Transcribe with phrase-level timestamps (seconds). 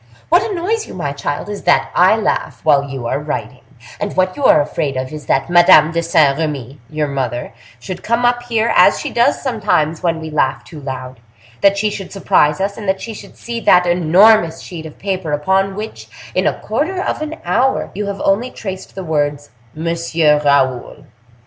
[0.29, 3.61] What annoys you, my child, is that I laugh while you are writing;
[3.99, 8.01] and what you are afraid of is that Madame de Saint Remy, your mother, should
[8.01, 11.19] come up here, as she does sometimes when we laugh too loud,
[11.61, 15.33] that she should surprise us, and that she should see that enormous sheet of paper
[15.33, 20.41] upon which, in a quarter of an hour, you have only traced the words Monsieur
[20.43, 21.03] Raoul.